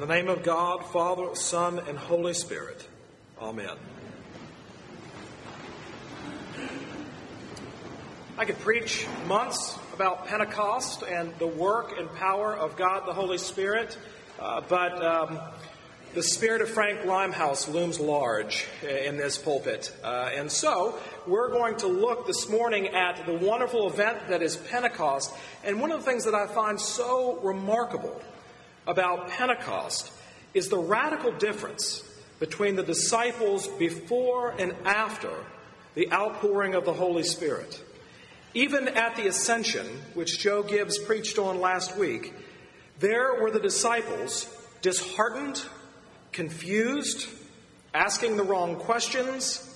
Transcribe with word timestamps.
In 0.00 0.08
the 0.08 0.14
name 0.14 0.28
of 0.30 0.42
God, 0.42 0.86
Father, 0.86 1.34
Son, 1.34 1.78
and 1.86 1.98
Holy 1.98 2.32
Spirit. 2.32 2.88
Amen. 3.38 3.76
I 8.38 8.46
could 8.46 8.58
preach 8.60 9.06
months 9.26 9.78
about 9.92 10.26
Pentecost 10.26 11.02
and 11.02 11.38
the 11.38 11.46
work 11.46 11.98
and 11.98 12.10
power 12.14 12.56
of 12.56 12.78
God 12.78 13.06
the 13.06 13.12
Holy 13.12 13.36
Spirit, 13.36 13.98
uh, 14.38 14.62
but 14.66 15.04
um, 15.04 15.38
the 16.14 16.22
spirit 16.22 16.62
of 16.62 16.70
Frank 16.70 17.04
Limehouse 17.04 17.68
looms 17.68 18.00
large 18.00 18.68
in 18.82 19.18
this 19.18 19.36
pulpit. 19.36 19.94
Uh, 20.02 20.30
and 20.34 20.50
so, 20.50 20.98
we're 21.26 21.50
going 21.50 21.76
to 21.76 21.88
look 21.88 22.26
this 22.26 22.48
morning 22.48 22.88
at 22.88 23.26
the 23.26 23.34
wonderful 23.34 23.86
event 23.86 24.28
that 24.30 24.40
is 24.40 24.56
Pentecost. 24.56 25.30
And 25.62 25.78
one 25.78 25.92
of 25.92 26.02
the 26.02 26.10
things 26.10 26.24
that 26.24 26.34
I 26.34 26.46
find 26.46 26.80
so 26.80 27.38
remarkable 27.42 28.18
about 28.90 29.28
Pentecost 29.28 30.10
is 30.52 30.68
the 30.68 30.78
radical 30.78 31.30
difference 31.30 32.02
between 32.40 32.74
the 32.74 32.82
disciples 32.82 33.68
before 33.78 34.50
and 34.58 34.74
after 34.84 35.30
the 35.94 36.12
outpouring 36.12 36.74
of 36.74 36.84
the 36.84 36.92
Holy 36.92 37.22
Spirit. 37.22 37.80
Even 38.52 38.88
at 38.88 39.14
the 39.14 39.28
ascension, 39.28 39.86
which 40.14 40.40
Joe 40.40 40.64
Gibbs 40.64 40.98
preached 40.98 41.38
on 41.38 41.60
last 41.60 41.96
week, 41.96 42.34
there 42.98 43.40
were 43.40 43.52
the 43.52 43.60
disciples 43.60 44.52
disheartened 44.82 45.62
confused, 46.32 47.28
asking 47.94 48.36
the 48.36 48.42
wrong 48.42 48.74
questions. 48.74 49.66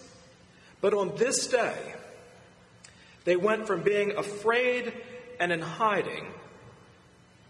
But 0.81 0.93
on 0.93 1.15
this 1.17 1.47
day, 1.47 1.95
they 3.25 3.37
went 3.37 3.69
from 3.69 3.83
being 3.83 4.17
afraid 4.17 4.93
and 5.39 5.53
in 5.53 5.61
hiding 5.61 6.27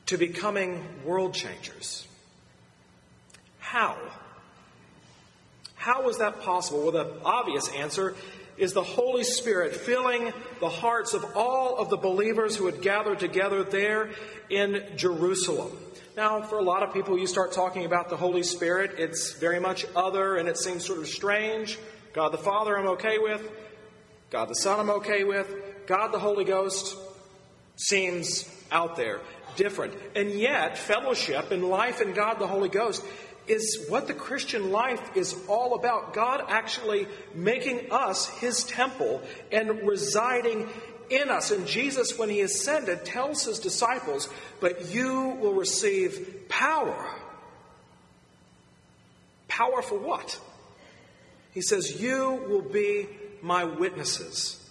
to 0.07 0.19
becoming 0.19 0.85
world 1.05 1.35
changers. 1.35 2.07
How? 3.59 3.97
How 5.75 6.03
was 6.03 6.19
that 6.19 6.41
possible? 6.43 6.83
Well, 6.83 6.92
the 6.92 7.15
obvious 7.25 7.69
answer 7.70 8.15
is 8.56 8.73
the 8.73 8.83
Holy 8.83 9.25
Spirit 9.25 9.75
filling 9.75 10.33
the 10.61 10.69
hearts 10.69 11.15
of 11.15 11.25
all 11.37 11.77
of 11.78 11.91
the 11.91 11.97
believers 11.97 12.56
who 12.56 12.67
had 12.67 12.81
gathered 12.81 13.19
together 13.19 13.65
there 13.65 14.11
in 14.48 14.83
Jerusalem. 14.97 15.77
Now, 16.17 16.43
for 16.43 16.59
a 16.59 16.62
lot 16.62 16.84
of 16.84 16.95
people, 16.95 17.19
you 17.19 17.27
start 17.27 17.53
talking 17.53 17.84
about 17.84 18.09
the 18.09 18.17
Holy 18.17 18.45
Spirit, 18.45 18.93
it's 18.98 19.33
very 19.33 19.59
much 19.59 19.84
other 19.97 20.37
and 20.37 20.48
it 20.48 20.56
seems 20.56 20.84
sort 20.84 21.00
of 21.00 21.09
strange. 21.09 21.77
God 22.12 22.31
the 22.31 22.39
Father, 22.39 22.78
I'm 22.78 22.87
okay 22.89 23.19
with. 23.19 23.43
God 24.31 24.48
the 24.48 24.55
Son, 24.55 24.78
I'm 24.78 24.91
okay 24.91 25.25
with. 25.25 25.53
God 25.87 26.12
the 26.12 26.19
Holy 26.21 26.45
Ghost 26.45 26.97
seems 27.77 28.48
out 28.71 28.97
there, 28.97 29.21
different. 29.56 29.94
And 30.14 30.30
yet, 30.30 30.78
fellowship 30.78 31.50
and 31.50 31.64
life 31.64 32.00
in 32.00 32.12
God 32.12 32.38
the 32.38 32.47
Holy 32.47 32.69
Ghost 32.69 33.05
is 33.47 33.86
what 33.88 34.06
the 34.06 34.14
Christian 34.14 34.70
life 34.70 35.16
is 35.16 35.36
all 35.48 35.74
about. 35.74 36.14
God 36.14 36.44
actually 36.48 37.06
making 37.34 37.91
us 37.91 38.28
his 38.28 38.64
temple 38.64 39.22
and 39.52 39.86
residing 39.86 40.69
in 41.10 41.28
us. 41.28 41.50
And 41.50 41.66
Jesus, 41.66 42.19
when 42.19 42.30
he 42.30 42.41
ascended, 42.41 43.05
tells 43.05 43.44
his 43.44 43.58
disciples, 43.58 44.28
But 44.60 44.88
you 44.94 45.36
will 45.41 45.55
receive 45.55 46.48
power. 46.48 47.10
Power 49.48 49.82
for 49.82 49.98
what? 49.98 50.38
He 51.52 51.60
says, 51.60 52.00
You 52.00 52.44
will 52.48 52.62
be 52.62 53.08
my 53.42 53.64
witnesses. 53.64 54.64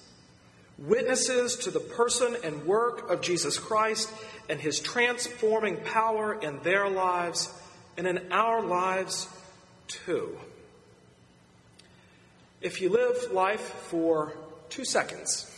Witnesses 0.78 1.56
to 1.58 1.72
the 1.72 1.80
person 1.80 2.36
and 2.44 2.66
work 2.66 3.10
of 3.10 3.22
Jesus 3.22 3.58
Christ 3.58 4.12
and 4.50 4.60
his 4.60 4.80
transforming 4.80 5.78
power 5.78 6.34
in 6.34 6.60
their 6.64 6.90
lives 6.90 7.54
and 7.98 8.08
in 8.08 8.32
our 8.32 8.62
lives 8.62 9.28
too. 9.88 10.38
If 12.62 12.82
you 12.82 12.90
live 12.90 13.32
life 13.32 13.62
for 13.62 14.34
two 14.70 14.86
seconds, 14.86 15.50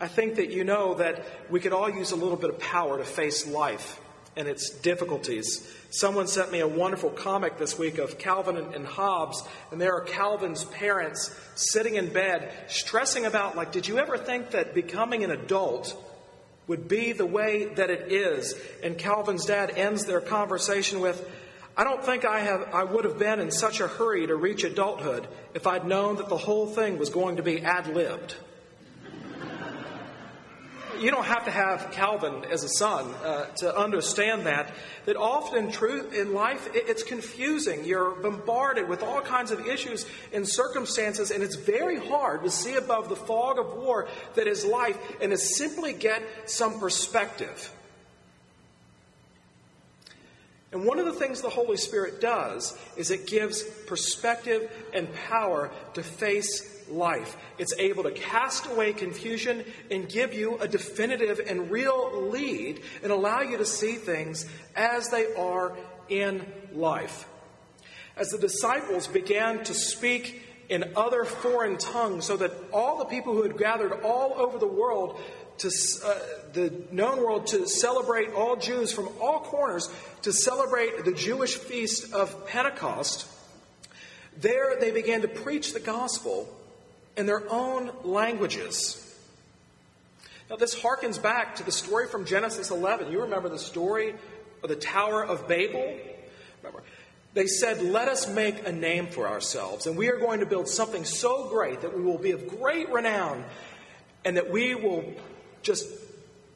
I 0.00 0.08
think 0.08 0.36
that 0.36 0.50
you 0.50 0.64
know 0.64 0.94
that 0.94 1.24
we 1.50 1.60
could 1.60 1.72
all 1.72 1.88
use 1.88 2.10
a 2.10 2.16
little 2.16 2.36
bit 2.36 2.50
of 2.50 2.58
power 2.58 2.98
to 2.98 3.04
face 3.04 3.46
life 3.46 4.00
and 4.36 4.48
its 4.48 4.70
difficulties. 4.70 5.70
Someone 5.90 6.26
sent 6.26 6.50
me 6.50 6.60
a 6.60 6.68
wonderful 6.68 7.10
comic 7.10 7.58
this 7.58 7.78
week 7.78 7.98
of 7.98 8.18
Calvin 8.18 8.56
and 8.56 8.86
Hobbes, 8.86 9.42
and 9.70 9.80
there 9.80 9.94
are 9.94 10.00
Calvin's 10.00 10.64
parents 10.64 11.34
sitting 11.54 11.94
in 11.94 12.12
bed 12.12 12.52
stressing 12.68 13.26
about, 13.26 13.56
like, 13.56 13.72
did 13.72 13.86
you 13.86 13.98
ever 13.98 14.18
think 14.18 14.50
that 14.50 14.74
becoming 14.74 15.24
an 15.24 15.30
adult 15.30 15.96
would 16.66 16.88
be 16.88 17.12
the 17.12 17.26
way 17.26 17.66
that 17.74 17.90
it 17.90 18.10
is? 18.10 18.54
And 18.82 18.98
Calvin's 18.98 19.46
dad 19.46 19.70
ends 19.76 20.04
their 20.04 20.20
conversation 20.20 21.00
with, 21.00 21.28
I 21.76 21.84
don't 21.84 22.04
think 22.04 22.24
I, 22.24 22.40
have, 22.40 22.74
I 22.74 22.84
would 22.84 23.04
have 23.04 23.18
been 23.18 23.40
in 23.40 23.50
such 23.50 23.80
a 23.80 23.88
hurry 23.88 24.26
to 24.26 24.34
reach 24.34 24.64
adulthood 24.64 25.28
if 25.54 25.66
I'd 25.66 25.86
known 25.86 26.16
that 26.16 26.28
the 26.28 26.36
whole 26.36 26.66
thing 26.66 26.98
was 26.98 27.10
going 27.10 27.36
to 27.36 27.42
be 27.42 27.60
ad 27.60 27.88
libbed 27.88 28.34
you 31.04 31.10
don't 31.10 31.26
have 31.26 31.44
to 31.44 31.50
have 31.50 31.90
Calvin 31.92 32.44
as 32.50 32.64
a 32.64 32.68
son 32.68 33.12
uh, 33.22 33.44
to 33.56 33.76
understand 33.76 34.46
that. 34.46 34.74
That 35.04 35.16
often 35.16 35.70
truth 35.70 36.14
in 36.14 36.32
life, 36.32 36.66
it, 36.74 36.84
it's 36.88 37.02
confusing. 37.02 37.84
You're 37.84 38.12
bombarded 38.12 38.88
with 38.88 39.02
all 39.02 39.20
kinds 39.20 39.50
of 39.50 39.66
issues 39.66 40.06
and 40.32 40.48
circumstances, 40.48 41.30
and 41.30 41.42
it's 41.42 41.56
very 41.56 41.98
hard 41.98 42.42
to 42.44 42.50
see 42.50 42.76
above 42.76 43.10
the 43.10 43.16
fog 43.16 43.58
of 43.58 43.74
war 43.74 44.08
that 44.34 44.46
is 44.46 44.64
life 44.64 44.96
and 45.20 45.30
to 45.30 45.36
simply 45.36 45.92
get 45.92 46.22
some 46.46 46.80
perspective. 46.80 47.70
And 50.74 50.84
one 50.84 50.98
of 50.98 51.06
the 51.06 51.12
things 51.12 51.40
the 51.40 51.48
Holy 51.48 51.76
Spirit 51.76 52.20
does 52.20 52.76
is 52.96 53.12
it 53.12 53.28
gives 53.28 53.62
perspective 53.62 54.68
and 54.92 55.08
power 55.28 55.70
to 55.94 56.02
face 56.02 56.68
life. 56.88 57.36
It's 57.58 57.72
able 57.78 58.02
to 58.02 58.10
cast 58.10 58.66
away 58.66 58.92
confusion 58.92 59.64
and 59.88 60.08
give 60.08 60.34
you 60.34 60.58
a 60.58 60.66
definitive 60.66 61.40
and 61.46 61.70
real 61.70 62.28
lead 62.28 62.82
and 63.04 63.12
allow 63.12 63.40
you 63.40 63.56
to 63.58 63.64
see 63.64 63.94
things 63.94 64.46
as 64.74 65.10
they 65.10 65.32
are 65.36 65.76
in 66.08 66.44
life. 66.72 67.28
As 68.16 68.30
the 68.30 68.38
disciples 68.38 69.06
began 69.06 69.62
to 69.64 69.74
speak 69.74 70.42
in 70.68 70.92
other 70.96 71.24
foreign 71.24 71.78
tongues, 71.78 72.24
so 72.24 72.36
that 72.36 72.50
all 72.72 72.98
the 72.98 73.04
people 73.04 73.34
who 73.34 73.42
had 73.42 73.58
gathered 73.58 73.92
all 74.02 74.34
over 74.36 74.58
the 74.58 74.66
world 74.66 75.20
to 75.58 75.68
uh, 76.04 76.14
the 76.52 76.72
known 76.90 77.18
world 77.18 77.46
to 77.48 77.66
celebrate 77.68 78.32
all 78.32 78.56
Jews 78.56 78.92
from 78.92 79.08
all 79.20 79.40
corners 79.40 79.88
to 80.22 80.32
celebrate 80.32 81.04
the 81.04 81.12
Jewish 81.12 81.56
feast 81.56 82.12
of 82.12 82.46
Pentecost, 82.46 83.26
there 84.36 84.78
they 84.80 84.90
began 84.90 85.22
to 85.22 85.28
preach 85.28 85.72
the 85.72 85.80
gospel 85.80 86.48
in 87.16 87.26
their 87.26 87.50
own 87.50 87.90
languages. 88.02 89.00
Now, 90.50 90.56
this 90.56 90.74
harkens 90.74 91.22
back 91.22 91.56
to 91.56 91.62
the 91.64 91.72
story 91.72 92.06
from 92.06 92.26
Genesis 92.26 92.70
11. 92.70 93.10
You 93.10 93.22
remember 93.22 93.48
the 93.48 93.58
story 93.58 94.14
of 94.62 94.68
the 94.68 94.76
Tower 94.76 95.24
of 95.24 95.48
Babel? 95.48 95.98
Remember, 96.62 96.82
they 97.32 97.46
said, 97.46 97.82
Let 97.82 98.08
us 98.08 98.28
make 98.28 98.66
a 98.66 98.72
name 98.72 99.06
for 99.06 99.26
ourselves, 99.26 99.86
and 99.86 99.96
we 99.96 100.08
are 100.08 100.18
going 100.18 100.40
to 100.40 100.46
build 100.46 100.68
something 100.68 101.04
so 101.04 101.48
great 101.48 101.80
that 101.80 101.96
we 101.96 102.02
will 102.02 102.18
be 102.18 102.32
of 102.32 102.48
great 102.48 102.90
renown, 102.90 103.44
and 104.24 104.36
that 104.36 104.50
we 104.50 104.74
will 104.74 105.04
just 105.64 105.88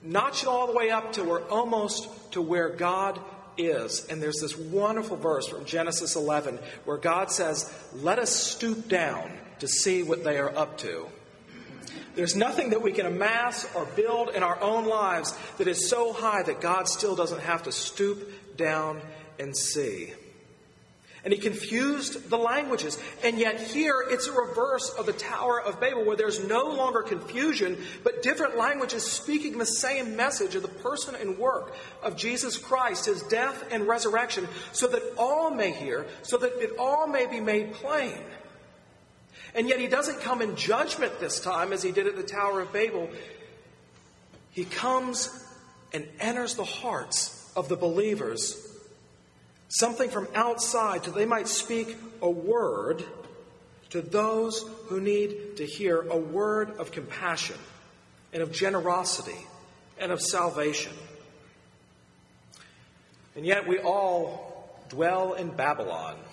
notch 0.03 0.43
it 0.43 0.49
all 0.49 0.67
the 0.69 0.73
way 0.73 0.91
up 0.91 1.13
to 1.15 1.25
we're 1.25 1.47
almost 1.49 2.09
to 2.33 2.41
where 2.41 2.69
God 2.69 3.19
is. 3.57 4.07
And 4.07 4.23
there's 4.23 4.41
this 4.41 4.57
wonderful 4.57 5.17
verse 5.17 5.49
from 5.49 5.65
Genesis 5.65 6.15
11 6.15 6.59
where 6.85 6.99
God 6.99 7.33
says, 7.33 7.73
Let 7.95 8.19
us 8.19 8.31
stoop 8.31 8.89
down 8.89 9.33
to 9.59 9.67
see 9.67 10.03
what 10.03 10.23
they 10.23 10.39
are 10.39 10.57
up 10.57 10.79
to. 10.79 11.09
There's 12.15 12.37
nothing 12.37 12.71
that 12.71 12.83
we 12.83 12.93
can 12.93 13.07
amass 13.07 13.67
or 13.75 13.85
build 13.85 14.31
in 14.31 14.43
our 14.43 14.61
own 14.61 14.87
lives 14.87 15.37
that 15.59 15.69
is 15.69 15.89
so 15.89 16.13
high 16.13 16.43
that 16.43 16.61
God 16.61 16.89
still 16.89 17.15
doesn't 17.15 17.41
have 17.41 17.65
to 17.65 17.73
stoop 17.73 18.57
down 18.57 19.01
and 19.39 19.57
see. 19.57 20.13
And 21.25 21.33
he 21.33 21.39
confused 21.39 22.31
the 22.31 22.39
languages. 22.39 22.99
And 23.25 23.39
yet, 23.39 23.61
here 23.61 24.05
it's 24.09 24.29
a 24.29 24.33
reverse 24.33 24.91
of 24.91 25.07
the 25.07 25.13
Tower 25.13 25.61
of 25.61 25.81
Babel, 25.81 26.05
where 26.05 26.17
there's 26.17 26.47
no 26.47 26.67
longer 26.67 27.03
confusion, 27.03 27.77
but 28.05 28.23
different 28.23 28.57
languages 28.57 29.05
speaking 29.05 29.59
the 29.59 29.67
same 29.67 30.17
message 30.17 30.55
of 30.55 30.63
the 30.63 30.69
person 30.69 31.15
and 31.17 31.37
work 31.37 31.75
of 32.03 32.17
Jesus 32.17 32.57
Christ, 32.57 33.07
his 33.07 33.23
death 33.25 33.65
and 33.73 33.89
resurrection, 33.89 34.47
so 34.73 34.87
that 34.87 35.03
all 35.19 35.51
may 35.51 35.73
hear, 35.73 36.07
so 36.23 36.39
that 36.39 36.63
it 36.63 36.77
all 36.79 37.07
may 37.07 37.27
be 37.27 37.41
made 37.41 37.73
plain. 37.73 38.19
And 39.55 39.69
yet 39.69 39.81
he 39.81 39.89
doesn't 39.89 40.21
come 40.21 40.41
in 40.41 40.57
judgment 40.57 41.19
this 41.21 41.41
time 41.41 41.73
as 41.73 41.83
he 41.83 41.91
did 41.91 42.07
at 42.07 42.17
the 42.17 42.23
Tower 42.23 42.61
of 42.61 42.73
Babel. 42.73 43.11
He 44.51 44.65
comes 44.65 45.45
and 45.93 46.07
enters 46.21 46.55
the 46.55 46.65
hearts 46.65 47.51
of 47.57 47.69
the 47.69 47.77
believers, 47.77 48.68
something 49.69 50.11
from 50.11 50.29
outside, 50.35 51.05
so 51.05 51.11
they 51.11 51.27
might 51.27 51.49
speak 51.49 51.97
a 52.23 52.31
word 52.31 53.05
to 53.91 54.03
those 54.03 54.65
who 54.87 55.01
need 55.01 55.57
to 55.57 55.65
hear 55.65 56.01
a 56.01 56.17
word 56.17 56.79
of 56.79 56.93
compassion 56.93 57.57
and 58.33 58.43
of 58.43 58.53
generosity 58.53 59.47
and 59.99 60.13
of 60.13 60.21
salvation. 60.21 60.93
And 63.35 63.47
yet 63.47 63.67
we 63.67 63.79
all 63.79 64.69
dwell 64.89 65.35
in 65.35 65.51
Babylon. 65.51 66.17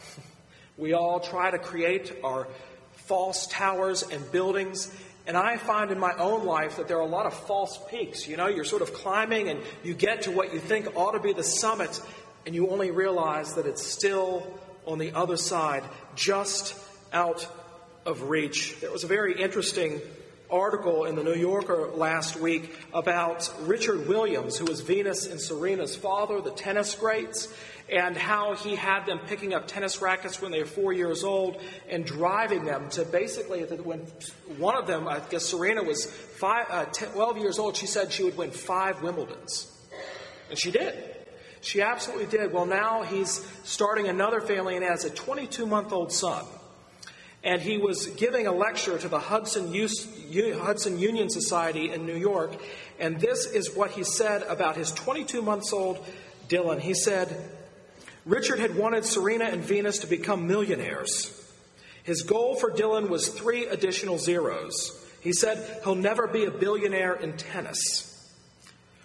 We 0.78 0.92
all 0.92 1.22
try 1.22 1.52
to 1.52 1.58
create 1.58 2.12
our 2.22 2.50
false 3.06 3.48
towers 3.48 4.04
and 4.04 4.30
buildings. 4.30 4.94
And 5.26 5.38
I 5.38 5.56
find 5.56 5.90
in 5.90 5.98
my 5.98 6.14
own 6.18 6.46
life 6.46 6.76
that 6.76 6.90
there 6.90 6.98
are 6.98 7.02
a 7.02 7.06
lot 7.08 7.26
of 7.26 7.34
false 7.34 7.80
peaks. 7.90 8.28
You 8.28 8.36
know, 8.36 8.48
you're 8.48 8.66
sort 8.66 8.82
of 8.82 8.94
climbing 8.94 9.48
and 9.48 9.62
you 9.86 9.94
get 9.94 10.24
to 10.24 10.32
what 10.32 10.54
you 10.54 10.60
think 10.60 10.98
ought 10.98 11.14
to 11.14 11.22
be 11.22 11.32
the 11.32 11.44
summit, 11.44 12.02
and 12.46 12.54
you 12.54 12.70
only 12.70 12.92
realize 12.92 13.56
that 13.56 13.66
it's 13.66 13.86
still 13.86 14.46
on 14.86 15.00
the 15.00 15.14
other 15.14 15.38
side, 15.38 15.84
just 16.16 16.76
out 17.12 17.48
of 18.06 18.24
reach. 18.24 18.80
There 18.82 18.92
was 18.92 19.04
a 19.04 19.08
very 19.08 19.42
interesting 19.42 20.00
article 20.50 21.06
in 21.06 21.16
the 21.16 21.24
New 21.24 21.34
Yorker 21.34 21.90
last 21.96 22.40
week 22.40 22.72
about 22.94 23.52
Richard 23.62 24.08
Williams, 24.08 24.58
who 24.58 24.66
was 24.66 24.82
Venus 24.82 25.26
and 25.26 25.42
Serena's 25.42 25.96
father, 25.96 26.40
the 26.40 26.52
tennis 26.52 26.94
greats, 26.94 27.52
and 27.92 28.16
how 28.16 28.56
he 28.56 28.76
had 28.76 29.06
them 29.06 29.20
picking 29.28 29.54
up 29.54 29.68
tennis 29.68 30.02
rackets 30.02 30.42
when 30.42 30.52
they 30.52 30.60
were 30.60 30.66
four 30.66 30.94
years 30.94 31.24
old 31.24 31.62
and 31.90 32.06
driving 32.06 32.66
them 32.66 32.90
to 32.90 33.06
basically, 33.06 33.64
when 33.64 34.00
one 34.58 34.76
of 34.76 34.88
them, 34.88 35.08
I 35.08 35.20
guess 35.30 35.46
Serena 35.46 35.84
was 35.84 36.06
five, 36.06 36.68
uh, 36.70 36.86
10, 36.86 37.10
12 37.10 37.38
years 37.38 37.60
old, 37.60 37.76
she 37.76 37.88
said 37.88 38.12
she 38.12 38.24
would 38.24 38.38
win 38.38 38.52
five 38.52 38.98
Wimbledons. 38.98 39.72
And 40.50 40.60
she 40.60 40.72
did. 40.72 41.25
She 41.66 41.82
absolutely 41.82 42.28
did. 42.28 42.54
Well, 42.54 42.66
now 42.66 43.04
he's 43.04 43.46
starting 43.64 44.08
another 44.08 44.40
family 44.40 44.76
and 44.76 44.86
has 44.86 45.04
a 45.04 45.10
22 45.10 45.66
month 45.66 45.92
old 45.92 46.14
son 46.14 46.46
and 47.46 47.62
he 47.62 47.78
was 47.78 48.08
giving 48.08 48.48
a 48.48 48.52
lecture 48.52 48.98
to 48.98 49.08
the 49.08 49.20
Hudson, 49.20 49.72
Hudson, 49.72 51.00
Union 51.00 51.30
Society 51.30 51.92
in 51.92 52.06
New 52.06 52.16
York. 52.16 52.60
And 53.00 53.20
this 53.20 53.46
is 53.46 53.76
what 53.76 53.92
he 53.92 54.04
said 54.04 54.42
about 54.50 54.76
his 54.76 54.92
22 54.92 55.44
months 55.44 55.72
old 55.72 56.04
Dylan. 56.50 56.80
He 56.80 56.96
said, 56.96 57.50
Richard 58.26 58.58
had 58.58 58.76
wanted 58.76 59.06
Serena 59.06 59.46
and 59.46 59.64
Venus 59.64 60.00
to 60.00 60.08
become 60.08 60.48
millionaires. 60.48 61.32
His 62.02 62.24
goal 62.24 62.56
for 62.56 62.72
Dylan 62.72 63.10
was 63.10 63.30
three 63.30 63.68
additional 63.68 64.18
zeros. 64.18 65.06
He 65.22 65.32
said 65.32 65.82
he'll 65.84 65.94
never 65.94 66.28
be 66.28 66.46
a 66.46 66.52
billionaire 66.52 67.14
in 67.14 67.38
tennis. 67.38 68.12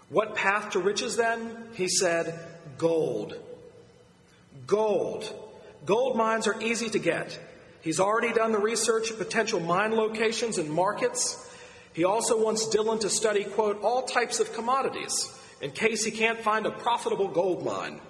What 0.08 0.34
path 0.34 0.70
to 0.70 0.78
riches 0.78 1.16
then? 1.16 1.68
He 1.74 1.88
said, 1.88 2.38
gold. 2.78 3.34
Gold. 4.66 5.32
Gold 5.84 6.16
mines 6.16 6.46
are 6.46 6.60
easy 6.62 6.90
to 6.90 6.98
get. 6.98 7.38
He's 7.80 8.00
already 8.00 8.32
done 8.32 8.52
the 8.52 8.58
research 8.58 9.10
of 9.10 9.18
potential 9.18 9.60
mine 9.60 9.94
locations 9.96 10.58
and 10.58 10.70
markets. 10.70 11.48
He 11.92 12.04
also 12.04 12.42
wants 12.42 12.68
Dylan 12.68 13.00
to 13.00 13.10
study, 13.10 13.44
quote, 13.44 13.82
all 13.82 14.02
types 14.02 14.38
of 14.40 14.52
commodities 14.52 15.32
in 15.60 15.70
case 15.70 16.04
he 16.04 16.10
can't 16.10 16.40
find 16.40 16.66
a 16.66 16.70
profitable 16.70 17.28
gold 17.28 17.64
mine. 17.64 18.00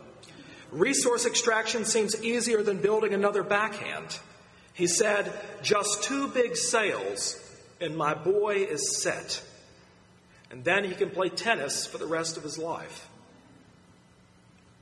Resource 0.70 1.26
extraction 1.26 1.84
seems 1.84 2.22
easier 2.22 2.62
than 2.62 2.78
building 2.78 3.14
another 3.14 3.42
backhand. 3.42 4.18
He 4.74 4.86
said, 4.86 5.32
just 5.62 6.02
two 6.04 6.28
big 6.28 6.56
sales 6.56 7.38
and 7.80 7.96
my 7.96 8.14
boy 8.14 8.66
is 8.68 8.96
set. 8.96 9.42
And 10.50 10.64
then 10.64 10.84
he 10.84 10.94
can 10.94 11.10
play 11.10 11.28
tennis 11.28 11.86
for 11.86 11.98
the 11.98 12.06
rest 12.06 12.36
of 12.36 12.42
his 12.42 12.58
life. 12.58 13.08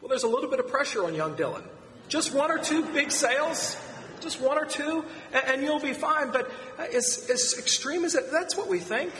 Well, 0.01 0.09
there's 0.09 0.25
a 0.25 0.29
little 0.29 0.51
bit 0.51 0.61
of 0.61 0.69
pressure 0.69 1.05
on 1.05 1.15
young 1.15 1.37
Dylan. 1.37 1.65
Just 2.09 2.33
one 2.33 2.51
or 2.51 2.59
two 2.59 2.85
big 2.93 3.11
sales? 3.11 3.77
just 4.21 4.41
one 4.41 4.59
or 4.59 4.65
two, 4.65 5.05
and, 5.33 5.63
you'll 5.63 5.81
be 5.81 5.93
fine. 5.93 6.31
But 6.31 6.51
as, 6.79 7.29
as 7.31 7.57
extreme 7.59 8.05
as 8.05 8.15
it, 8.15 8.31
that's 8.31 8.57
what 8.57 8.69
we 8.69 8.79
think. 8.79 9.13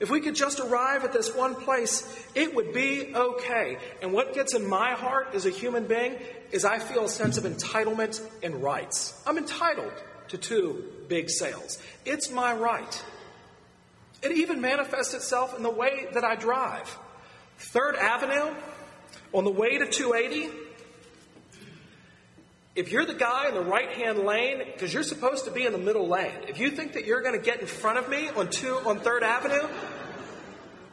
If 0.00 0.10
we 0.10 0.20
could 0.20 0.34
just 0.34 0.60
arrive 0.60 1.04
at 1.04 1.12
this 1.12 1.34
one 1.34 1.54
place, 1.54 2.04
it 2.34 2.54
would 2.54 2.72
be 2.72 3.14
okay. 3.14 3.78
And 4.02 4.12
what 4.12 4.34
gets 4.34 4.54
in 4.54 4.68
my 4.68 4.92
heart 4.92 5.28
as 5.34 5.46
a 5.46 5.50
human 5.50 5.86
being 5.86 6.16
is 6.50 6.64
I 6.64 6.78
feel 6.78 7.04
a 7.04 7.08
sense 7.08 7.38
of 7.38 7.44
entitlement 7.44 8.20
and 8.42 8.62
rights. 8.62 9.20
I'm 9.26 9.38
entitled 9.38 9.92
to 10.28 10.38
two 10.38 10.84
big 11.08 11.30
sales. 11.30 11.78
It's 12.04 12.30
my 12.30 12.52
right. 12.54 13.04
It 14.22 14.32
even 14.32 14.60
manifests 14.60 15.14
itself 15.14 15.56
in 15.56 15.62
the 15.62 15.70
way 15.70 16.08
that 16.12 16.24
I 16.24 16.34
drive. 16.34 16.98
Third 17.58 17.94
Avenue, 17.94 18.54
on 19.32 19.44
the 19.44 19.50
way 19.50 19.78
to 19.78 19.86
280, 19.86 20.50
if 22.74 22.90
you're 22.90 23.04
the 23.04 23.14
guy 23.14 23.48
in 23.48 23.54
the 23.54 23.60
right 23.60 23.90
hand 23.90 24.18
lane, 24.20 24.62
because 24.66 24.92
you're 24.92 25.04
supposed 25.04 25.44
to 25.44 25.50
be 25.50 25.64
in 25.64 25.72
the 25.72 25.78
middle 25.78 26.08
lane, 26.08 26.32
if 26.48 26.58
you 26.58 26.70
think 26.70 26.94
that 26.94 27.06
you're 27.06 27.22
going 27.22 27.38
to 27.38 27.44
get 27.44 27.60
in 27.60 27.66
front 27.66 27.98
of 27.98 28.08
me 28.08 28.28
on 28.30 28.50
two 28.50 28.80
on 28.84 28.98
Third 28.98 29.22
Avenue, 29.22 29.68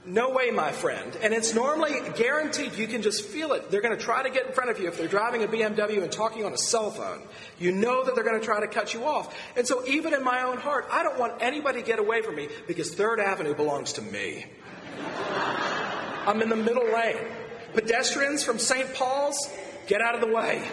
no 0.04 0.32
way, 0.32 0.50
my 0.50 0.72
friend. 0.72 1.16
And 1.22 1.32
it's 1.32 1.54
normally 1.54 2.00
guaranteed. 2.16 2.74
You 2.74 2.88
can 2.88 3.04
just 3.04 3.24
feel 3.24 3.54
it. 3.54 3.70
They're 3.70 3.82
going 3.82 3.96
to 3.96 4.04
try 4.04 4.24
to 4.24 4.32
get 4.32 4.48
in 4.48 4.52
front 4.52 4.72
of 4.72 4.80
you 4.80 4.88
if 4.88 4.98
they're 4.98 5.08
driving 5.08 5.44
a 5.44 5.48
BMW 5.48 6.02
and 6.02 6.12
talking 6.12 6.44
on 6.44 6.54
a 6.54 6.58
cell 6.58 6.90
phone. 6.90 7.22
You 7.60 7.72
know 7.72 8.04
that 8.04 8.16
they're 8.16 8.24
going 8.24 8.40
to 8.40 8.46
try 8.46 8.62
to 8.62 8.68
cut 8.68 8.96
you 8.96 9.06
off. 9.06 9.36
And 9.56 9.68
so, 9.68 9.86
even 9.86 10.16
in 10.16 10.24
my 10.24 10.42
own 10.42 10.58
heart, 10.58 10.88
I 10.92 11.04
don't 11.04 11.20
want 11.20 11.42
anybody 11.42 11.82
to 11.82 11.86
get 11.86 12.00
away 12.00 12.24
from 12.24 12.36
me 12.36 12.50
because 12.68 12.96
Third 12.96 13.20
Avenue 13.20 13.54
belongs 13.54 13.94
to 13.94 14.02
me. 14.02 14.46
I'm 16.26 16.42
in 16.42 16.50
the 16.50 16.56
middle 16.56 16.92
lane. 16.92 17.18
Pedestrians 17.74 18.44
from 18.44 18.60
St. 18.60 18.94
Paul's, 18.94 19.50
get 19.88 20.02
out 20.02 20.16
of 20.16 20.22
the 20.22 20.28
way. 20.28 20.64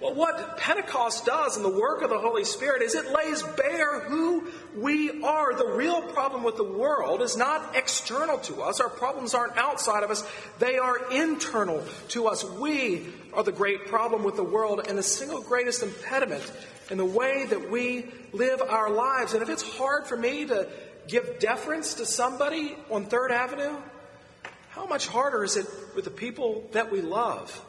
Well, 0.00 0.14
what 0.14 0.58
Pentecost 0.58 1.24
does 1.24 1.56
in 1.56 1.62
the 1.62 1.68
work 1.68 2.02
of 2.02 2.10
the 2.10 2.18
Holy 2.18 2.44
Spirit 2.44 2.82
is 2.82 2.94
it 2.94 3.10
lays 3.12 3.42
bare 3.42 4.00
who 4.00 4.46
we 4.76 5.22
are. 5.22 5.54
The 5.54 5.66
real 5.66 6.02
problem 6.02 6.44
with 6.44 6.56
the 6.56 6.64
world 6.64 7.22
is 7.22 7.36
not 7.36 7.74
external 7.74 8.38
to 8.40 8.62
us. 8.62 8.78
Our 8.78 8.90
problems 8.90 9.34
aren't 9.34 9.56
outside 9.56 10.04
of 10.04 10.10
us, 10.10 10.22
they 10.58 10.78
are 10.78 11.10
internal 11.10 11.82
to 12.10 12.28
us. 12.28 12.44
We 12.44 13.06
are 13.32 13.42
the 13.42 13.52
great 13.52 13.86
problem 13.86 14.22
with 14.22 14.36
the 14.36 14.44
world 14.44 14.86
and 14.86 14.96
the 14.96 15.02
single 15.02 15.40
greatest 15.40 15.82
impediment 15.82 16.52
in 16.90 16.98
the 16.98 17.04
way 17.04 17.46
that 17.46 17.70
we 17.70 18.06
live 18.32 18.60
our 18.62 18.90
lives. 18.90 19.34
And 19.34 19.42
if 19.42 19.48
it's 19.48 19.76
hard 19.76 20.06
for 20.06 20.16
me 20.16 20.44
to 20.46 20.68
give 21.08 21.38
deference 21.38 21.94
to 21.94 22.06
somebody 22.06 22.76
on 22.90 23.06
Third 23.06 23.30
Avenue, 23.30 23.76
how 24.70 24.86
much 24.86 25.06
harder 25.06 25.44
is 25.44 25.56
it 25.56 25.66
with 25.94 26.04
the 26.04 26.10
people 26.10 26.68
that 26.72 26.90
we 26.90 27.00
love? 27.00 27.64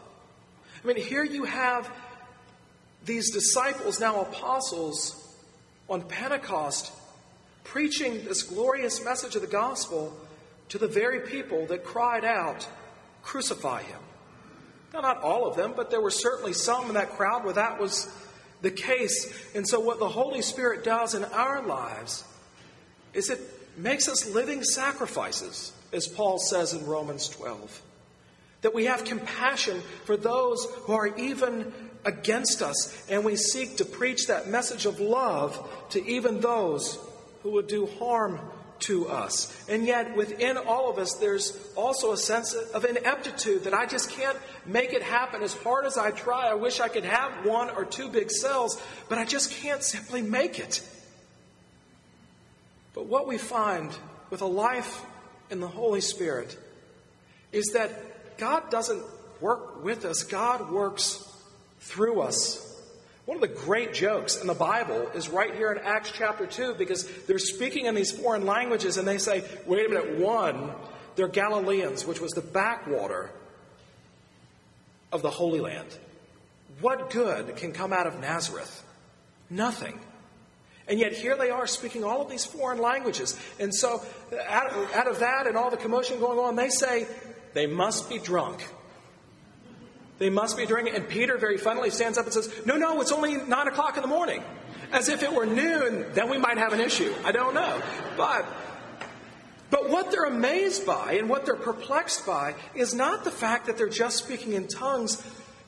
I 0.83 0.87
mean, 0.87 0.97
here 0.97 1.23
you 1.23 1.45
have 1.45 1.89
these 3.05 3.31
disciples, 3.31 3.99
now 3.99 4.21
apostles, 4.21 5.23
on 5.89 6.01
Pentecost, 6.01 6.91
preaching 7.63 8.25
this 8.25 8.43
glorious 8.43 9.03
message 9.03 9.35
of 9.35 9.41
the 9.41 9.47
gospel 9.47 10.15
to 10.69 10.77
the 10.77 10.87
very 10.87 11.21
people 11.21 11.65
that 11.67 11.83
cried 11.83 12.25
out, 12.25 12.67
Crucify 13.23 13.83
him. 13.83 13.99
Now, 14.93 15.01
not 15.01 15.21
all 15.21 15.47
of 15.47 15.55
them, 15.55 15.73
but 15.75 15.91
there 15.91 15.99
were 15.99 16.11
certainly 16.11 16.53
some 16.53 16.87
in 16.87 16.93
that 16.93 17.11
crowd 17.11 17.43
where 17.43 17.53
that 17.53 17.79
was 17.79 18.09
the 18.61 18.71
case. 18.71 19.33
And 19.53 19.67
so, 19.67 19.79
what 19.79 19.99
the 19.99 20.07
Holy 20.07 20.41
Spirit 20.41 20.83
does 20.83 21.13
in 21.13 21.25
our 21.25 21.61
lives 21.61 22.23
is 23.17 23.31
it 23.31 23.41
makes 23.77 24.07
us 24.07 24.29
living 24.29 24.63
sacrifices, 24.63 25.73
as 25.91 26.07
Paul 26.07 26.37
says 26.37 26.73
in 26.73 26.85
Romans 26.85 27.27
12. 27.29 27.81
That 28.61 28.75
we 28.75 28.85
have 28.85 29.05
compassion 29.05 29.81
for 30.05 30.15
those 30.15 30.65
who 30.83 30.93
are 30.93 31.07
even 31.17 31.73
against 32.05 32.61
us, 32.61 33.09
and 33.09 33.25
we 33.25 33.35
seek 33.35 33.77
to 33.77 33.85
preach 33.85 34.27
that 34.27 34.47
message 34.47 34.85
of 34.85 34.99
love 34.99 35.67
to 35.89 36.05
even 36.05 36.41
those 36.41 36.99
who 37.41 37.53
would 37.53 37.67
do 37.67 37.87
harm 37.97 38.39
to 38.79 39.07
us. 39.07 39.65
And 39.67 39.87
yet, 39.87 40.15
within 40.15 40.55
all 40.55 40.87
of 40.87 40.99
us, 40.99 41.13
there's 41.15 41.57
also 41.75 42.11
a 42.11 42.17
sense 42.17 42.53
of 42.53 42.85
ineptitude 42.85 43.63
that 43.63 43.73
I 43.73 43.87
just 43.87 44.11
can't 44.11 44.37
make 44.67 44.93
it 44.93 45.01
happen 45.01 45.41
as 45.41 45.55
hard 45.55 45.85
as 45.85 45.97
I 45.97 46.11
try. 46.11 46.47
I 46.47 46.53
wish 46.53 46.79
I 46.79 46.87
could 46.87 47.05
have 47.05 47.43
one 47.45 47.71
or 47.71 47.83
two 47.83 48.09
big 48.09 48.29
cells, 48.29 48.79
but 49.09 49.17
I 49.17 49.25
just 49.25 49.51
can't 49.51 49.81
simply 49.81 50.21
make 50.21 50.59
it. 50.59 50.83
But 52.97 53.05
what 53.05 53.27
we 53.27 53.37
find 53.37 53.95
with 54.31 54.41
a 54.41 54.47
life 54.47 55.05
in 55.51 55.59
the 55.59 55.67
Holy 55.67 56.01
Spirit 56.01 56.57
is 57.51 57.67
that 57.75 58.39
God 58.39 58.71
doesn't 58.71 59.03
work 59.39 59.83
with 59.83 60.03
us, 60.03 60.23
God 60.23 60.71
works 60.71 61.23
through 61.79 62.21
us. 62.21 62.63
One 63.25 63.37
of 63.37 63.41
the 63.41 63.55
great 63.55 63.93
jokes 63.93 64.37
in 64.41 64.47
the 64.47 64.55
Bible 64.55 65.11
is 65.13 65.29
right 65.29 65.53
here 65.53 65.71
in 65.71 65.77
Acts 65.77 66.11
chapter 66.11 66.47
2 66.47 66.73
because 66.73 67.07
they're 67.27 67.37
speaking 67.37 67.85
in 67.85 67.93
these 67.93 68.11
foreign 68.11 68.47
languages 68.47 68.97
and 68.97 69.07
they 69.07 69.19
say, 69.19 69.43
wait 69.67 69.85
a 69.85 69.89
minute, 69.89 70.17
one, 70.17 70.71
they're 71.15 71.27
Galileans, 71.27 72.03
which 72.03 72.19
was 72.19 72.31
the 72.31 72.41
backwater 72.41 73.29
of 75.11 75.21
the 75.21 75.29
Holy 75.29 75.59
Land. 75.59 75.95
What 76.81 77.11
good 77.11 77.57
can 77.57 77.73
come 77.73 77.93
out 77.93 78.07
of 78.07 78.19
Nazareth? 78.19 78.83
Nothing. 79.51 79.99
And 80.87 80.99
yet 80.99 81.13
here 81.13 81.35
they 81.35 81.49
are 81.49 81.67
speaking 81.67 82.03
all 82.03 82.21
of 82.21 82.29
these 82.29 82.45
foreign 82.45 82.79
languages. 82.79 83.37
And 83.59 83.73
so 83.73 84.01
out, 84.47 84.71
out 84.95 85.07
of 85.07 85.19
that 85.19 85.45
and 85.47 85.57
all 85.57 85.69
the 85.69 85.77
commotion 85.77 86.19
going 86.19 86.39
on, 86.39 86.55
they 86.55 86.69
say, 86.69 87.07
they 87.53 87.67
must 87.67 88.09
be 88.09 88.19
drunk. 88.19 88.65
They 90.19 90.29
must 90.29 90.57
be 90.57 90.65
drinking. 90.65 90.95
And 90.95 91.07
Peter 91.07 91.37
very 91.37 91.57
funnily 91.57 91.89
stands 91.89 92.17
up 92.17 92.25
and 92.25 92.33
says, 92.33 92.51
No, 92.65 92.75
no, 92.75 93.01
it's 93.01 93.11
only 93.11 93.37
nine 93.37 93.67
o'clock 93.67 93.97
in 93.97 94.01
the 94.01 94.07
morning. 94.07 94.43
As 94.91 95.09
if 95.09 95.21
it 95.21 95.33
were 95.33 95.45
noon, 95.45 96.05
then 96.13 96.29
we 96.29 96.37
might 96.37 96.57
have 96.57 96.73
an 96.73 96.79
issue. 96.79 97.13
I 97.23 97.31
don't 97.31 97.53
know. 97.53 97.81
But 98.15 98.45
But 99.69 99.89
what 99.89 100.11
they're 100.11 100.25
amazed 100.25 100.85
by 100.85 101.13
and 101.13 101.29
what 101.29 101.45
they're 101.45 101.55
perplexed 101.55 102.25
by 102.25 102.55
is 102.73 102.93
not 102.93 103.23
the 103.23 103.31
fact 103.31 103.65
that 103.65 103.77
they're 103.77 103.89
just 103.89 104.17
speaking 104.17 104.53
in 104.53 104.67
tongues, 104.67 105.21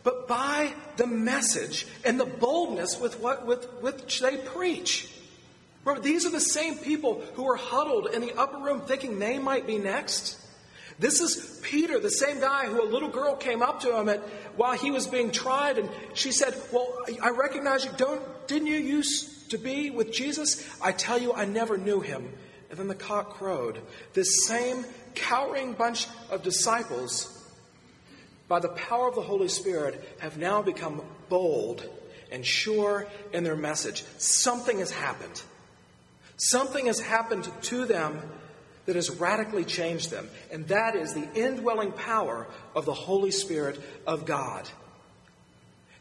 but 0.10 0.28
by 0.28 0.74
the 0.98 1.06
message 1.06 1.86
and 2.04 2.20
the 2.20 2.26
boldness 2.26 3.00
with 3.00 3.20
what 3.20 3.46
with 3.46 3.66
which 3.80 4.22
they 4.22 4.38
preach. 4.38 5.08
Remember, 5.86 6.02
these 6.02 6.26
are 6.26 6.32
the 6.32 6.40
same 6.40 6.80
people 6.80 7.22
who 7.36 7.44
were 7.44 7.56
huddled 7.56 8.08
in 8.08 8.22
the 8.22 8.34
upper 8.34 8.58
room 8.58 8.82
thinking 8.82 9.20
they 9.20 9.38
might 9.38 9.68
be 9.68 9.78
next. 9.78 10.40
This 10.98 11.22
is 11.22 11.62
Peter, 11.62 12.00
the 12.00 12.10
same 12.10 12.40
guy 12.40 12.66
who 12.66 12.82
a 12.82 12.90
little 12.90 13.10
girl 13.10 13.36
came 13.36 13.62
up 13.62 13.82
to 13.82 13.96
him 13.96 14.10
at, 14.10 14.20
while 14.56 14.76
he 14.76 14.90
was 14.90 15.06
being 15.06 15.30
tried, 15.30 15.78
and 15.78 15.88
she 16.16 16.32
said, 16.32 16.56
"Well, 16.72 16.92
I 17.22 17.30
recognize 17.30 17.86
you. 17.86 17.92
Don't 17.96 18.24
didn't 18.48 18.68
you 18.68 18.80
used 18.80 19.52
to 19.52 19.60
be 19.60 19.92
with 19.92 20.12
Jesus? 20.12 20.68
I 20.82 20.92
tell 20.92 21.20
you, 21.20 21.34
I 21.34 21.46
never 21.46 21.78
knew 21.78 22.02
him." 22.02 22.34
And 22.72 22.80
then 22.80 22.88
the 22.88 22.96
cock 22.96 23.36
crowed. 23.36 23.80
This 24.14 24.48
same 24.48 24.86
cowering 25.14 25.74
bunch 25.74 26.08
of 26.32 26.42
disciples, 26.42 27.39
by 28.50 28.60
the 28.60 28.70
power 28.70 29.08
of 29.08 29.16
the 29.16 29.22
Holy 29.22 29.48
Spirit, 29.48 30.04
have 30.20 30.38
now 30.38 30.62
become 30.62 31.02
bold 31.30 31.88
and 32.32 32.46
sure 32.46 33.08
in 33.32 33.46
their 33.46 33.56
message. 33.56 34.04
Something 34.18 34.80
has 34.80 34.92
happened. 34.92 35.42
Something 36.36 36.88
has 36.88 37.00
happened 37.00 37.50
to 37.64 37.86
them 37.86 38.22
that 38.86 38.96
has 38.96 39.12
radically 39.12 39.66
changed 39.66 40.10
them, 40.10 40.28
and 40.52 40.68
that 40.70 40.96
is 40.96 41.14
the 41.14 41.32
indwelling 41.36 41.92
power 41.92 42.48
of 42.76 42.86
the 42.86 42.94
Holy 42.94 43.32
Spirit 43.32 43.80
of 44.08 44.26
God. 44.26 44.68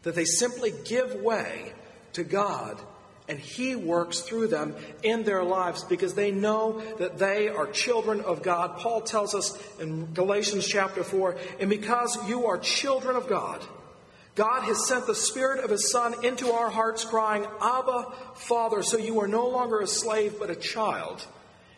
That 0.03 0.15
they 0.15 0.25
simply 0.25 0.73
give 0.85 1.15
way 1.17 1.73
to 2.15 2.25
God 2.25 2.81
and 3.29 3.39
He 3.39 3.77
works 3.77 4.21
through 4.21 4.49
them 4.49 4.75
in 5.03 5.23
their 5.23 5.45
lives 5.45 5.85
because 5.85 6.15
they 6.15 6.31
know 6.31 6.81
that 6.99 7.19
they 7.19 7.49
are 7.49 7.67
children 7.67 8.23
of 8.23 8.43
God. 8.43 8.79
Paul 8.79 9.03
tells 9.03 9.35
us 9.35 9.57
in 9.79 10.13
Galatians 10.15 10.67
chapter 10.67 11.05
4 11.05 11.37
and 11.61 11.71
because 11.71 12.19
you 12.29 12.47
are 12.47 12.59
children 12.59 13.17
of 13.17 13.29
God, 13.29 13.63
God 14.35 14.63
has 14.63 14.87
sent 14.87 15.07
the 15.07 15.17
Spirit 15.17 15.65
of 15.65 15.71
His 15.71 15.91
Son 15.91 16.25
into 16.25 16.53
our 16.53 16.71
hearts, 16.71 17.05
crying, 17.05 17.45
Abba, 17.61 18.07
Father. 18.37 18.85
So 18.85 18.97
you 18.97 19.21
are 19.21 19.27
no 19.27 19.49
longer 19.49 19.81
a 19.81 19.87
slave, 19.89 20.37
but 20.39 20.49
a 20.49 20.55
child. 20.55 21.27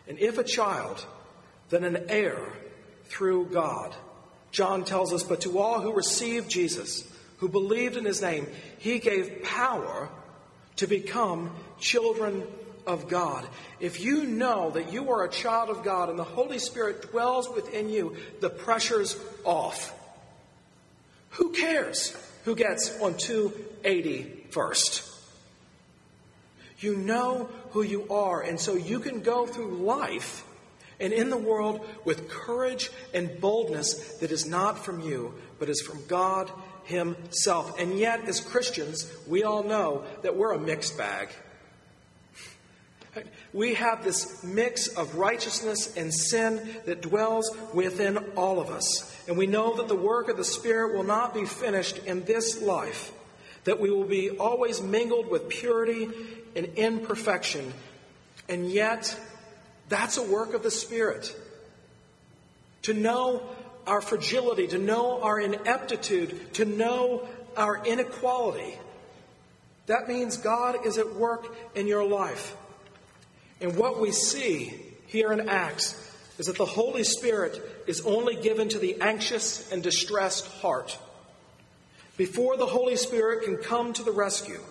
And 0.07 0.19
if 0.19 0.37
a 0.37 0.43
child, 0.43 1.03
then 1.69 1.83
an 1.83 2.05
heir 2.07 2.53
through 3.05 3.47
God. 3.47 3.95
John 4.51 4.85
tells 4.85 5.11
us, 5.11 5.23
But 5.23 5.41
to 5.41 5.57
all 5.57 5.81
who 5.81 5.91
received 5.91 6.51
Jesus, 6.51 7.11
who 7.37 7.49
believed 7.49 7.97
in 7.97 8.05
His 8.05 8.21
name, 8.21 8.45
He 8.77 8.99
gave 8.99 9.41
power 9.41 10.09
to 10.81 10.87
become 10.87 11.51
children 11.79 12.43
of 12.87 13.07
God. 13.07 13.47
If 13.79 14.01
you 14.01 14.23
know 14.23 14.71
that 14.71 14.91
you 14.91 15.11
are 15.11 15.23
a 15.23 15.29
child 15.29 15.69
of 15.69 15.83
God 15.83 16.09
and 16.09 16.17
the 16.17 16.23
Holy 16.23 16.57
Spirit 16.57 17.11
dwells 17.11 17.47
within 17.47 17.87
you, 17.87 18.15
the 18.39 18.49
pressure's 18.49 19.15
off. 19.43 19.93
Who 21.31 21.51
cares 21.51 22.17
who 22.45 22.55
gets 22.55 22.99
on 22.99 23.15
280 23.15 24.47
first? 24.49 25.07
You 26.79 26.95
know 26.95 27.47
who 27.69 27.83
you 27.83 28.09
are, 28.09 28.41
and 28.41 28.59
so 28.59 28.73
you 28.73 28.99
can 28.99 29.21
go 29.21 29.45
through 29.45 29.83
life 29.85 30.43
and 30.99 31.13
in 31.13 31.29
the 31.29 31.37
world 31.37 31.87
with 32.05 32.27
courage 32.27 32.89
and 33.13 33.39
boldness 33.39 34.17
that 34.17 34.31
is 34.31 34.47
not 34.47 34.83
from 34.83 35.01
you, 35.01 35.35
but 35.59 35.69
is 35.69 35.81
from 35.81 36.03
God 36.07 36.51
Himself. 36.83 37.79
And 37.79 37.97
yet, 37.97 38.25
as 38.25 38.39
Christians, 38.39 39.11
we 39.27 39.43
all 39.43 39.63
know 39.63 40.03
that 40.23 40.35
we're 40.35 40.53
a 40.53 40.59
mixed 40.59 40.97
bag. 40.97 41.29
We 43.53 43.73
have 43.73 44.03
this 44.03 44.43
mix 44.43 44.87
of 44.87 45.15
righteousness 45.15 45.97
and 45.97 46.13
sin 46.13 46.75
that 46.85 47.01
dwells 47.01 47.55
within 47.73 48.17
all 48.37 48.59
of 48.59 48.69
us. 48.69 49.13
And 49.27 49.37
we 49.37 49.47
know 49.47 49.75
that 49.75 49.89
the 49.89 49.95
work 49.95 50.29
of 50.29 50.37
the 50.37 50.45
Spirit 50.45 50.95
will 50.95 51.03
not 51.03 51.33
be 51.33 51.45
finished 51.45 51.97
in 51.99 52.23
this 52.23 52.61
life, 52.61 53.11
that 53.65 53.79
we 53.79 53.91
will 53.91 54.05
be 54.05 54.29
always 54.29 54.81
mingled 54.81 55.29
with 55.29 55.49
purity 55.49 56.09
and 56.55 56.65
imperfection. 56.77 57.73
And 58.47 58.71
yet, 58.71 59.17
that's 59.89 60.17
a 60.17 60.23
work 60.23 60.53
of 60.53 60.63
the 60.63 60.71
Spirit. 60.71 61.35
To 62.83 62.93
know 62.93 63.43
our 63.87 64.01
fragility, 64.01 64.67
to 64.67 64.77
know 64.77 65.21
our 65.21 65.39
ineptitude, 65.39 66.53
to 66.53 66.65
know 66.65 67.27
our 67.57 67.85
inequality. 67.85 68.77
That 69.87 70.07
means 70.07 70.37
God 70.37 70.85
is 70.85 70.97
at 70.97 71.15
work 71.15 71.55
in 71.75 71.87
your 71.87 72.05
life. 72.05 72.55
And 73.59 73.75
what 73.75 73.99
we 73.99 74.11
see 74.11 74.73
here 75.07 75.31
in 75.31 75.49
Acts 75.49 75.97
is 76.37 76.47
that 76.47 76.57
the 76.57 76.65
Holy 76.65 77.03
Spirit 77.03 77.83
is 77.87 78.01
only 78.01 78.35
given 78.35 78.69
to 78.69 78.79
the 78.79 79.01
anxious 79.01 79.71
and 79.71 79.83
distressed 79.83 80.47
heart. 80.47 80.97
Before 82.17 82.57
the 82.57 82.65
Holy 82.65 82.95
Spirit 82.95 83.43
can 83.43 83.57
come 83.57 83.93
to 83.93 84.03
the 84.03 84.11
rescue, 84.11 84.61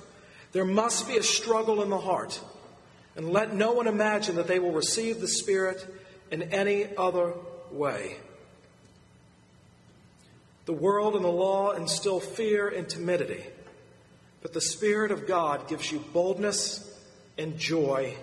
there 0.52 0.64
must 0.64 1.06
be 1.06 1.16
a 1.16 1.22
struggle 1.22 1.82
in 1.82 1.90
the 1.90 1.98
heart. 1.98 2.40
And 3.16 3.30
let 3.30 3.54
no 3.54 3.72
one 3.72 3.86
imagine 3.86 4.36
that 4.36 4.46
they 4.46 4.58
will 4.58 4.72
receive 4.72 5.20
the 5.20 5.28
Spirit 5.28 5.84
in 6.30 6.42
any 6.42 6.96
other 6.96 7.34
way. 7.70 8.16
The 10.70 10.76
world 10.76 11.16
and 11.16 11.24
the 11.24 11.28
law 11.28 11.72
instill 11.72 12.20
fear 12.20 12.68
and 12.68 12.88
timidity, 12.88 13.42
but 14.40 14.52
the 14.52 14.60
Spirit 14.60 15.10
of 15.10 15.26
God 15.26 15.66
gives 15.66 15.90
you 15.90 15.98
boldness 16.12 16.96
and 17.36 17.58
joy 17.58 18.14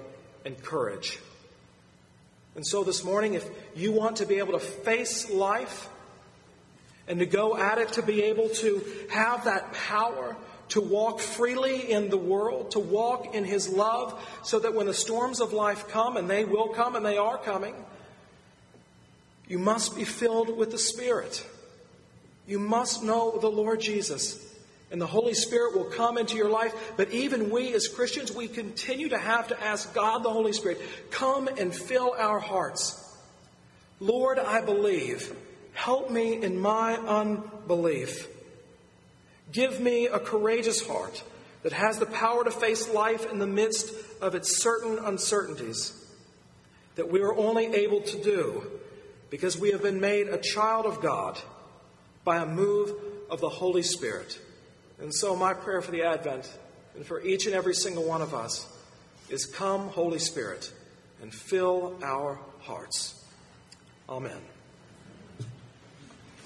and 0.46 0.58
courage. 0.64 1.20
And 2.56 2.66
so 2.66 2.86
this 2.86 3.04
morning, 3.04 3.34
if 3.34 3.46
you 3.76 3.92
want 3.92 4.16
to 4.18 4.26
be 4.26 4.36
able 4.36 4.54
to 4.54 4.66
face 4.66 5.30
life 5.30 5.90
and 7.06 7.20
to 7.20 7.26
go 7.26 7.58
at 7.58 7.80
it, 7.80 7.92
to 7.94 8.02
be 8.02 8.24
able 8.24 8.48
to 8.48 8.82
have 9.10 9.44
that 9.44 9.74
power 9.74 10.38
to 10.70 10.80
walk 10.80 11.20
freely 11.20 11.92
in 11.92 12.08
the 12.08 12.16
world, 12.16 12.72
to 12.72 12.80
walk 12.80 13.36
in 13.36 13.44
His 13.44 13.68
love, 13.68 14.26
so 14.44 14.58
that 14.60 14.74
when 14.74 14.86
the 14.86 14.94
storms 14.94 15.42
of 15.42 15.52
life 15.52 15.90
come, 15.90 16.16
and 16.16 16.30
they 16.30 16.46
will 16.46 16.70
come 16.70 16.96
and 16.96 17.06
they 17.06 17.18
are 17.18 17.38
coming, 17.38 17.76
you 19.50 19.60
must 19.60 19.98
be 19.98 20.06
filled 20.06 20.56
with 20.56 20.72
the 20.72 20.80
Spirit. 20.80 21.46
You 22.48 22.60
must 22.60 23.04
know 23.04 23.38
the 23.38 23.52
Lord 23.52 23.82
Jesus. 23.82 24.44
And 24.90 25.02
the 25.02 25.08
Holy 25.08 25.34
Spirit 25.34 25.76
will 25.76 25.86
come 25.86 26.18
into 26.18 26.38
your 26.38 26.50
life. 26.50 26.94
But 26.96 27.12
even 27.12 27.50
we 27.50 27.74
as 27.74 27.90
Christians, 27.90 28.34
we 28.34 28.48
continue 28.48 29.10
to 29.10 29.18
have 29.18 29.50
to 29.50 29.62
ask 29.62 29.94
God, 29.94 30.24
the 30.24 30.30
Holy 30.30 30.54
Spirit, 30.54 30.82
come 31.12 31.50
and 31.50 31.76
fill 31.76 32.16
our 32.18 32.40
hearts. 32.40 33.04
Lord, 34.00 34.40
I 34.40 34.62
believe. 34.62 35.36
Help 35.74 36.10
me 36.10 36.42
in 36.42 36.60
my 36.60 36.96
unbelief. 36.96 38.28
Give 39.52 39.80
me 39.80 40.08
a 40.08 40.20
courageous 40.20 40.86
heart 40.88 41.22
that 41.64 41.74
has 41.74 42.00
the 42.00 42.06
power 42.06 42.44
to 42.44 42.52
face 42.52 42.90
life 42.90 43.30
in 43.30 43.40
the 43.40 43.48
midst 43.48 43.94
of 44.22 44.36
its 44.36 44.58
certain 44.58 45.00
uncertainties 45.00 45.94
that 46.96 47.12
we 47.12 47.22
are 47.22 47.36
only 47.36 47.66
able 47.66 48.02
to 48.02 48.24
do 48.24 48.64
because 49.30 49.58
we 49.58 49.72
have 49.72 49.84
been 49.84 50.00
made 50.00 50.28
a 50.30 50.38
child 50.38 50.86
of 50.86 51.02
God 51.02 51.40
by 52.28 52.40
a 52.40 52.46
move 52.46 52.94
of 53.30 53.40
the 53.40 53.48
Holy 53.48 53.82
Spirit. 53.82 54.38
And 55.00 55.16
so, 55.16 55.34
my 55.34 55.54
prayer 55.54 55.82
for 55.82 55.92
the 55.92 56.04
Advent 56.04 56.52
and 56.94 57.06
for 57.06 57.22
each 57.22 57.46
and 57.46 57.56
every 57.56 57.74
single 57.74 58.04
one 58.04 58.22
of 58.22 58.34
us 58.34 58.68
is 59.30 59.46
come, 59.46 59.88
Holy 59.88 60.20
Spirit, 60.20 60.70
and 61.22 61.34
fill 61.34 61.98
our 62.04 62.38
hearts. 62.60 63.24
Amen. 64.10 64.42